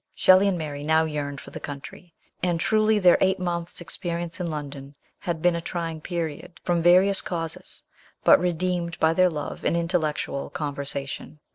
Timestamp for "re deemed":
8.39-8.99